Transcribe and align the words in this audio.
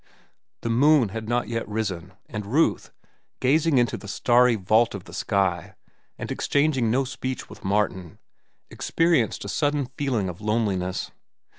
The 0.61 0.69
moon 0.71 1.09
had 1.09 1.29
not 1.29 1.47
yet 1.47 1.67
risen, 1.69 2.13
and 2.27 2.47
Ruth, 2.47 2.91
gazing 3.39 3.77
into 3.77 3.97
the 3.97 4.07
starry 4.07 4.55
vault 4.55 4.95
of 4.95 5.03
the 5.03 5.13
sky 5.13 5.75
and 6.17 6.31
exchanging 6.31 6.89
no 6.89 7.03
speech 7.03 7.47
with 7.51 7.63
Martin, 7.63 8.17
experienced 8.71 9.45
a 9.45 9.47
sudden 9.47 9.85
feeling 9.99 10.27
of 10.27 10.41
loneliness. 10.41 11.11